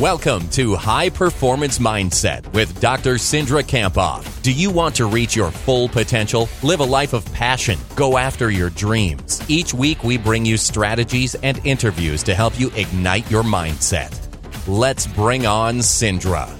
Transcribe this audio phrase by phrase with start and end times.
[0.00, 3.14] Welcome to High Performance Mindset with Dr.
[3.14, 4.42] Cindra Kamphoff.
[4.42, 6.50] Do you want to reach your full potential?
[6.62, 7.78] Live a life of passion.
[7.94, 9.40] Go after your dreams.
[9.48, 14.12] Each week, we bring you strategies and interviews to help you ignite your mindset.
[14.68, 16.54] Let's bring on Cindra.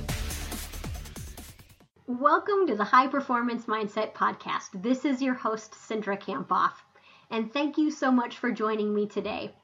[2.07, 4.83] Welcome to the High Performance Mindset Podcast.
[4.83, 6.73] This is your host, Cindra Kamphoff.
[7.31, 9.55] And thank you so much for joining me today.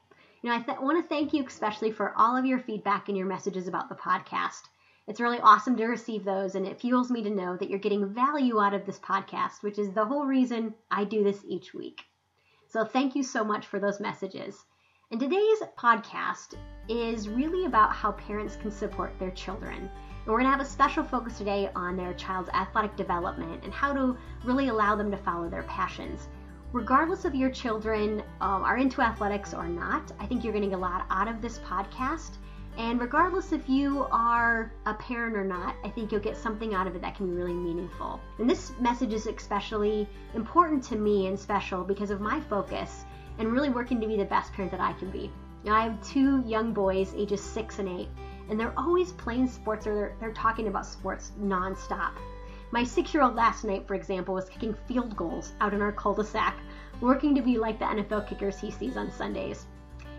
[0.43, 3.17] You know, I th- want to thank you especially for all of your feedback and
[3.17, 4.63] your messages about the podcast.
[5.07, 8.13] It's really awesome to receive those, and it fuels me to know that you're getting
[8.13, 12.03] value out of this podcast, which is the whole reason I do this each week.
[12.67, 14.65] So, thank you so much for those messages.
[15.11, 16.55] And today's podcast
[16.89, 19.77] is really about how parents can support their children.
[19.77, 23.73] And we're going to have a special focus today on their child's athletic development and
[23.73, 26.27] how to really allow them to follow their passions
[26.73, 30.77] regardless of your children um, are into athletics or not, I think you're getting a
[30.77, 32.31] lot out of this podcast.
[32.79, 36.87] And regardless if you are a parent or not, I think you'll get something out
[36.87, 38.19] of it that can be really meaningful.
[38.39, 43.05] And this message is especially important to me and special because of my focus
[43.37, 45.31] and really working to be the best parent that I can be.
[45.63, 48.09] Now, I have two young boys, ages six and eight,
[48.49, 52.13] and they're always playing sports or they're, they're talking about sports nonstop.
[52.73, 55.91] My six year old last night, for example, was kicking field goals out in our
[55.91, 56.57] cul de sac,
[57.01, 59.67] working to be like the NFL kickers he sees on Sundays.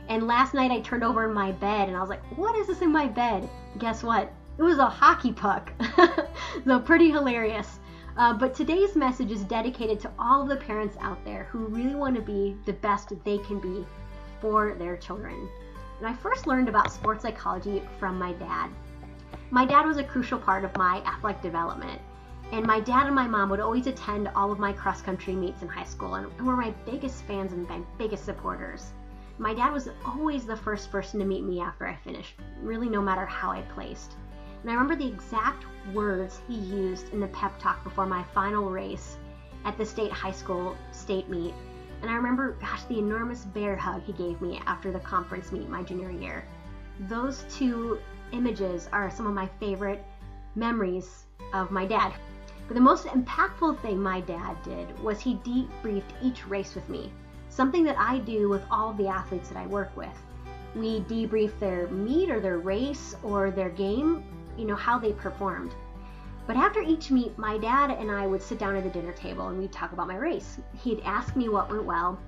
[0.09, 2.69] And last night I turned over in my bed and I was like, what is
[2.69, 3.51] this in my bed?
[3.79, 4.33] Guess what?
[4.57, 5.73] It was a hockey puck.
[6.65, 7.81] so, pretty hilarious.
[8.17, 11.97] Uh, but today's message is dedicated to all of the parents out there who really
[11.97, 13.85] want to be the best they can be
[14.41, 15.49] for their children.
[15.99, 18.71] And I first learned about sports psychology from my dad.
[19.51, 22.01] My dad was a crucial part of my athletic development.
[22.55, 25.63] And my dad and my mom would always attend all of my cross country meets
[25.63, 28.93] in high school and were my biggest fans and my biggest supporters.
[29.39, 33.03] My dad was always the first person to meet me after I finished, really no
[33.03, 34.13] matter how I placed.
[34.63, 38.71] And I remember the exact words he used in the pep talk before my final
[38.71, 39.17] race
[39.65, 41.55] at the state high school state meet.
[42.03, 45.69] And I remember, gosh, the enormous bear hug he gave me after the conference meet
[45.69, 46.45] my junior year.
[47.09, 47.99] Those two
[48.31, 50.05] images are some of my favorite
[50.55, 52.13] memories of my dad.
[52.67, 57.13] But the most impactful thing my dad did was he debriefed each race with me,
[57.51, 60.23] something that I do with all the athletes that I work with.
[60.75, 64.25] We debrief their meet or their race or their game,
[64.57, 65.75] you know, how they performed.
[66.47, 69.49] But after each meet, my dad and I would sit down at the dinner table
[69.49, 70.59] and we'd talk about my race.
[70.83, 72.19] He'd ask me what went well,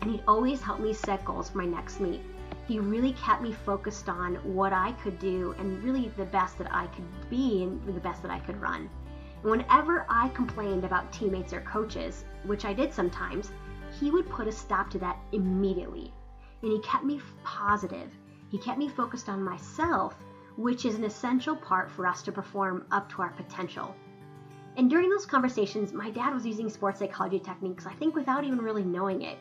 [0.00, 2.22] and he'd always help me set goals for my next meet.
[2.68, 6.74] He really kept me focused on what I could do and really the best that
[6.74, 8.90] I could be and the best that I could run.
[9.42, 13.52] Whenever I complained about teammates or coaches, which I did sometimes,
[14.00, 16.12] he would put a stop to that immediately.
[16.62, 18.10] And he kept me positive.
[18.50, 20.16] He kept me focused on myself,
[20.56, 23.94] which is an essential part for us to perform up to our potential.
[24.76, 28.58] And during those conversations, my dad was using sports psychology techniques, I think without even
[28.58, 29.38] really knowing it.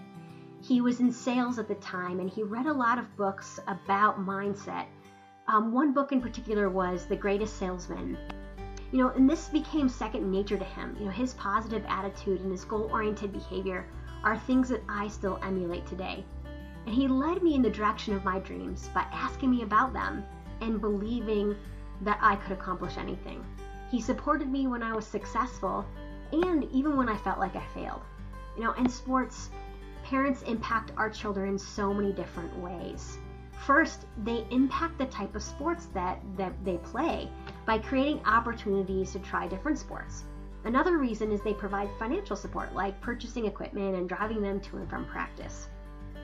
[0.61, 4.19] He was in sales at the time and he read a lot of books about
[4.19, 4.85] mindset.
[5.47, 8.17] Um, one book in particular was The Greatest Salesman
[8.95, 10.95] you know, and this became second nature to him.
[10.97, 13.85] You know, his positive attitude and his goal oriented behavior
[14.23, 16.23] are things that I still emulate today.
[16.85, 20.23] And he led me in the direction of my dreams by asking me about them
[20.61, 21.57] and believing
[22.03, 23.43] that I could accomplish anything.
[23.91, 25.85] He supported me when I was successful
[26.31, 28.03] and even when I felt like I failed.
[28.55, 29.49] You know, in sports,
[30.05, 33.17] parents impact our children in so many different ways.
[33.65, 37.29] First, they impact the type of sports that, that they play
[37.65, 40.23] by creating opportunities to try different sports.
[40.65, 44.89] Another reason is they provide financial support, like purchasing equipment and driving them to and
[44.89, 45.67] from practice.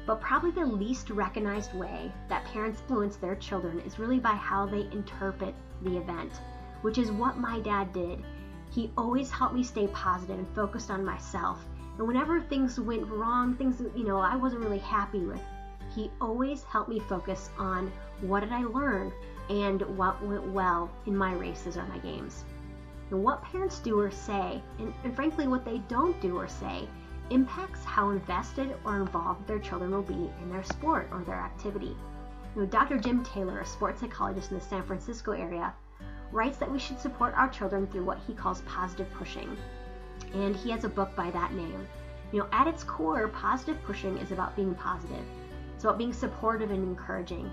[0.07, 4.65] But probably the least recognized way that parents influence their children is really by how
[4.65, 5.53] they interpret
[5.83, 6.31] the event,
[6.81, 8.23] which is what my dad did.
[8.71, 11.63] He always helped me stay positive and focused on myself.
[11.97, 15.41] And whenever things went wrong, things you know I wasn't really happy with,
[15.95, 19.11] he always helped me focus on what did I learn
[19.51, 22.45] and what went well in my races or my games.
[23.09, 26.87] And what parents do or say, and, and frankly what they don't do or say,
[27.29, 31.97] impacts how invested or involved their children will be in their sport or their activity.
[32.55, 32.97] You know, Dr.
[32.97, 35.73] Jim Taylor, a sports psychologist in the San Francisco area,
[36.31, 39.57] writes that we should support our children through what he calls positive pushing.
[40.33, 41.87] And he has a book by that name.
[42.31, 45.25] You know, at its core, positive pushing is about being positive.
[45.75, 47.51] It's about being supportive and encouraging.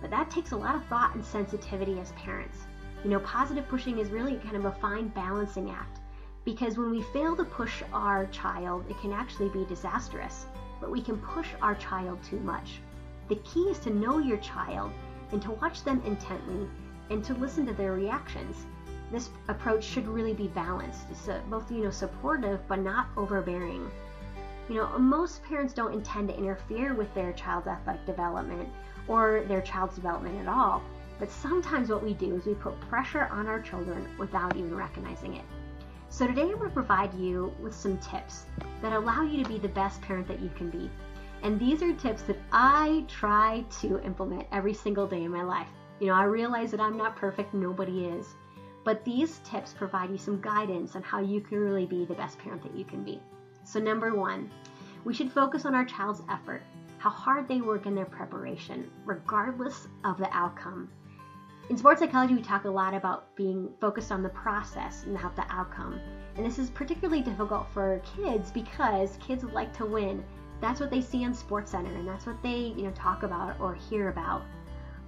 [0.00, 2.66] But that takes a lot of thought and sensitivity as parents.
[3.04, 6.00] You know, positive pushing is really kind of a fine balancing act
[6.44, 10.46] because when we fail to push our child, it can actually be disastrous.
[10.80, 12.80] But we can push our child too much.
[13.28, 14.90] The key is to know your child
[15.32, 16.66] and to watch them intently
[17.10, 18.66] and to listen to their reactions.
[19.12, 21.06] This approach should really be balanced.
[21.10, 23.90] It's both, you know, supportive but not overbearing.
[24.68, 28.68] You know, most parents don't intend to interfere with their child's athletic development
[29.06, 30.82] or their child's development at all.
[31.18, 35.36] But sometimes what we do is we put pressure on our children without even recognizing
[35.36, 35.44] it.
[36.10, 38.44] So today I'm going to provide you with some tips
[38.82, 40.90] that allow you to be the best parent that you can be.
[41.42, 45.68] And these are tips that I try to implement every single day in my life.
[46.00, 48.26] You know, I realize that I'm not perfect, nobody is.
[48.84, 52.38] But these tips provide you some guidance on how you can really be the best
[52.38, 53.20] parent that you can be.
[53.70, 54.50] So, number one,
[55.04, 56.62] we should focus on our child's effort,
[56.96, 60.88] how hard they work in their preparation, regardless of the outcome.
[61.68, 65.36] In sports psychology, we talk a lot about being focused on the process and not
[65.36, 66.00] the outcome.
[66.36, 70.24] And this is particularly difficult for kids because kids like to win.
[70.62, 73.60] That's what they see on Sports Center and that's what they, you know, talk about
[73.60, 74.44] or hear about.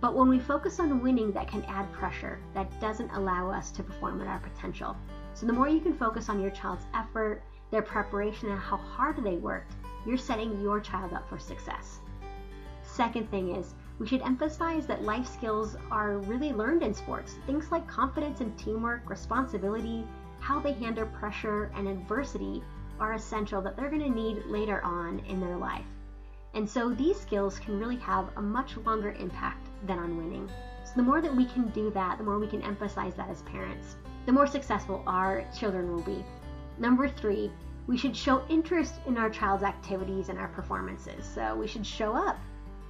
[0.02, 3.82] But when we focus on winning, that can add pressure that doesn't allow us to
[3.82, 4.98] perform at our potential.
[5.32, 9.22] So the more you can focus on your child's effort, their preparation, and how hard
[9.22, 9.72] they worked,
[10.06, 12.00] you're setting your child up for success.
[12.82, 17.36] Second thing is, we should emphasize that life skills are really learned in sports.
[17.46, 20.04] Things like confidence and teamwork, responsibility,
[20.40, 22.62] how they handle pressure and adversity
[22.98, 25.84] are essential that they're going to need later on in their life.
[26.54, 30.50] And so these skills can really have a much longer impact than on winning.
[30.84, 33.42] So the more that we can do that, the more we can emphasize that as
[33.42, 33.96] parents,
[34.26, 36.24] the more successful our children will be.
[36.80, 37.52] Number three,
[37.86, 41.24] we should show interest in our child's activities and our performances.
[41.24, 42.36] So we should show up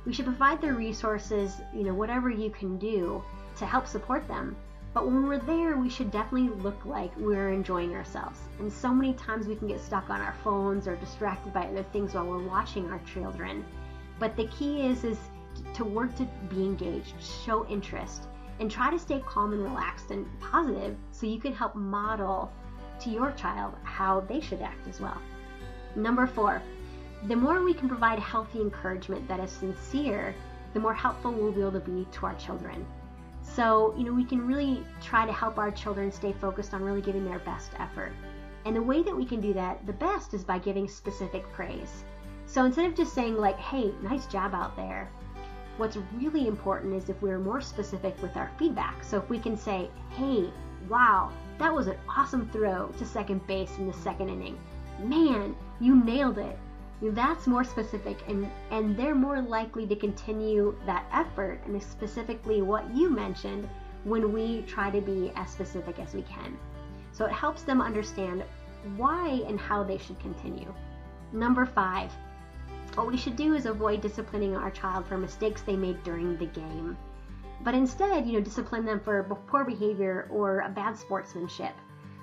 [0.07, 3.23] we should provide the resources, you know, whatever you can do
[3.57, 4.57] to help support them.
[4.95, 8.41] But when we're there, we should definitely look like we're enjoying ourselves.
[8.59, 11.85] And so many times we can get stuck on our phones or distracted by other
[11.93, 13.65] things while we're watching our children.
[14.19, 15.19] But the key is is
[15.75, 17.15] to work to be engaged,
[17.45, 18.27] show interest,
[18.59, 22.51] and try to stay calm and relaxed and positive so you can help model
[23.01, 25.21] to your child how they should act as well.
[25.97, 26.63] Number 4,
[27.27, 30.35] the more we can provide healthy encouragement that is sincere,
[30.73, 32.87] the more helpful we'll be able to be to our children.
[33.43, 37.03] So, you know, we can really try to help our children stay focused on really
[37.03, 38.13] giving their best effort.
[38.65, 42.05] And the way that we can do that the best is by giving specific praise.
[42.47, 45.11] So instead of just saying, like, hey, nice job out there,
[45.77, 49.03] what's really important is if we're more specific with our feedback.
[49.03, 50.51] So if we can say, hey,
[50.89, 54.59] wow, that was an awesome throw to second base in the second inning.
[54.99, 56.59] Man, you nailed it.
[57.03, 62.91] That's more specific and and they're more likely to continue that effort and specifically what
[62.97, 63.69] you mentioned
[64.05, 66.57] when we try to be as specific as we can.
[67.13, 68.43] So it helps them understand
[68.97, 70.75] why and how they should continue.
[71.31, 72.11] Number five
[72.95, 76.47] what we should do is avoid disciplining our child for mistakes they made during the
[76.47, 76.97] game
[77.63, 81.75] but instead you know discipline them for poor behavior or a bad sportsmanship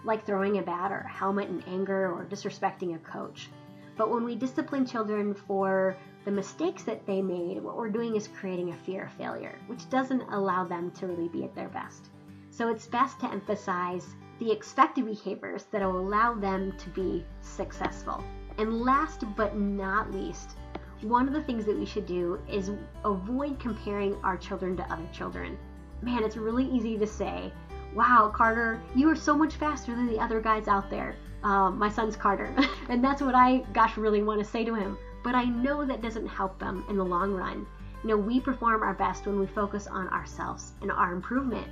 [0.04, 3.50] like throwing a bat or a helmet in anger or disrespecting a coach
[3.98, 8.28] but when we discipline children for the mistakes that they made, what we're doing is
[8.28, 12.10] creating a fear of failure, which doesn't allow them to really be at their best.
[12.52, 14.06] So it's best to emphasize
[14.40, 18.24] the expected behaviors that will allow them to be successful.
[18.60, 20.58] And last but not least,
[21.02, 22.72] one of the things that we should do is
[23.06, 25.58] avoid comparing our children to other children.
[26.02, 27.52] Man, it's really easy to say,
[27.94, 31.90] wow, Carter, you are so much faster than the other guys out there um, my
[31.90, 32.54] son's Carter.
[32.90, 34.98] and that's what I, gosh, really want to say to him.
[35.24, 37.66] But I know that doesn't help them in the long run.
[38.04, 41.68] You know, we perform our best when we focus on ourselves and our improvement.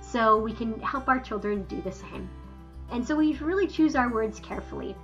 [0.00, 2.28] So we can help our children do the same.
[2.90, 4.96] And so we really choose our words carefully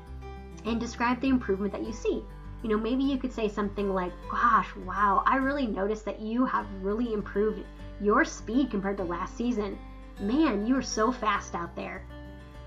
[0.65, 2.23] and describe the improvement that you see.
[2.65, 6.45] You know, maybe you could say something like, Gosh, wow, I really noticed that you
[6.47, 7.61] have really improved
[8.01, 9.79] your speed compared to last season.
[10.19, 12.05] Man, you are so fast out there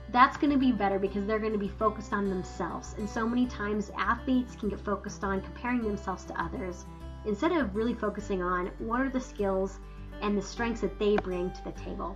[0.10, 2.96] that's going to be better because they're going to be focused on themselves.
[2.98, 6.86] And so many times athletes can get focused on comparing themselves to others
[7.26, 9.80] instead of really focusing on what are the skills
[10.22, 12.16] and the strengths that they bring to the table.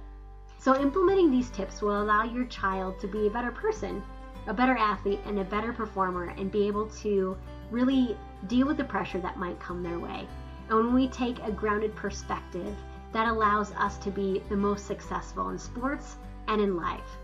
[0.57, 4.01] So, implementing these tips will allow your child to be a better person,
[4.47, 7.35] a better athlete, and a better performer, and be able to
[7.71, 10.27] really deal with the pressure that might come their way.
[10.69, 12.75] And when we take a grounded perspective,
[13.13, 17.17] that allows us to be the most successful in sports and in life.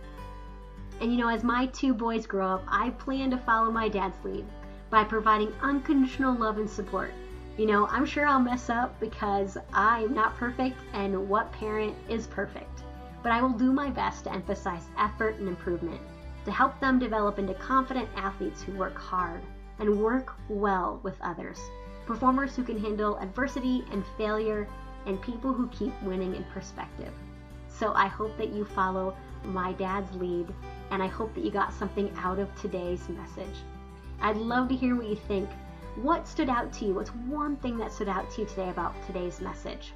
[0.99, 4.17] And you know, as my two boys grow up, I plan to follow my dad's
[4.23, 4.45] lead
[4.89, 7.11] by providing unconditional love and support.
[7.57, 12.27] You know, I'm sure I'll mess up because I'm not perfect and what parent is
[12.27, 12.83] perfect.
[13.23, 16.01] But I will do my best to emphasize effort and improvement
[16.45, 19.41] to help them develop into confident athletes who work hard
[19.79, 21.59] and work well with others.
[22.05, 24.67] Performers who can handle adversity and failure
[25.05, 27.13] and people who keep winning in perspective.
[27.67, 30.47] So I hope that you follow my dad's lead,
[30.91, 33.55] and I hope that you got something out of today's message.
[34.21, 35.49] I'd love to hear what you think.
[35.95, 36.93] What stood out to you?
[36.93, 39.93] What's one thing that stood out to you today about today's message?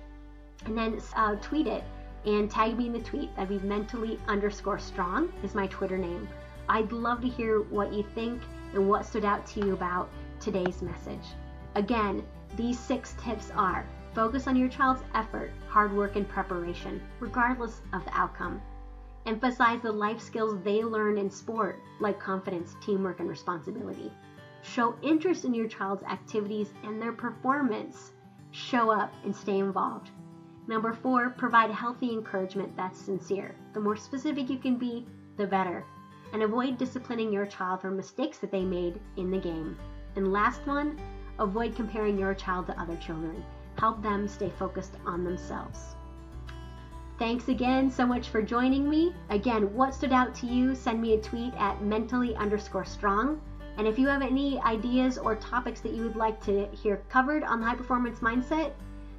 [0.66, 1.84] And then uh, tweet it
[2.26, 3.36] and tag me in the tweet.
[3.36, 6.28] That'd be mentally underscore strong is my Twitter name.
[6.70, 8.42] I'd love to hear what you think
[8.74, 10.10] and what stood out to you about
[10.40, 11.26] today's message.
[11.76, 12.24] Again,
[12.56, 18.04] these six tips are focus on your child's effort, hard work, and preparation, regardless of
[18.06, 18.62] the outcome.
[19.26, 24.12] Emphasize the life skills they learn in sport, like confidence, teamwork, and responsibility.
[24.64, 28.12] Show interest in your child's activities and their performance.
[28.52, 30.10] Show up and stay involved.
[30.68, 33.56] Number four, provide healthy encouragement that's sincere.
[33.74, 35.06] The more specific you can be,
[35.38, 35.86] the better.
[36.34, 39.78] And avoid disciplining your child for mistakes that they made in the game.
[40.16, 41.00] And last one,
[41.40, 43.44] avoid comparing your child to other children.
[43.78, 45.96] Help them stay focused on themselves.
[47.22, 49.14] Thanks again so much for joining me.
[49.30, 50.74] Again, what stood out to you?
[50.74, 53.40] Send me a tweet at mentally underscore strong.
[53.78, 57.44] And if you have any ideas or topics that you would like to hear covered
[57.44, 58.72] on the high performance mindset,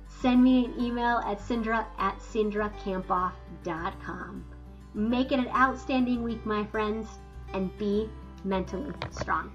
[0.08, 4.44] send me an email at Cindra at cindrakamphoff.com.
[4.94, 7.06] Make it an outstanding week, my friends,
[7.54, 8.10] and be
[8.44, 9.50] mentally strong.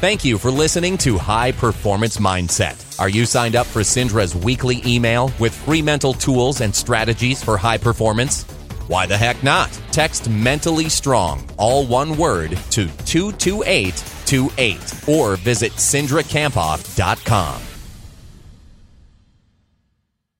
[0.00, 3.00] Thank you for listening to High Performance Mindset.
[3.00, 7.56] Are you signed up for Cindra's weekly email with free mental tools and strategies for
[7.56, 8.42] high performance?
[8.86, 9.70] Why the heck not?
[9.92, 17.73] Text mentally strong, all one word, to 22828 or visit cindrakamphoff.com.